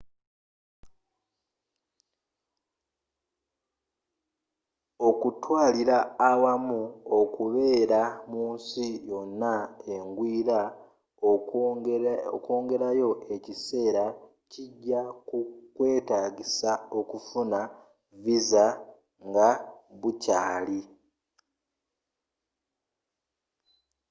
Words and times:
okutwalira 5.09 5.97
awamu 6.29 6.81
okubeera 7.19 8.01
munsi 8.31 8.85
yonna 9.09 9.53
engwiira 9.93 10.59
okwongerayo 12.35 13.09
ekiseera 13.35 14.05
kija 14.51 15.01
kukwetagisa 15.27 16.71
okufuna 16.99 17.59
visa 18.23 18.65
nga 19.27 19.49
bukyaali 19.99 20.81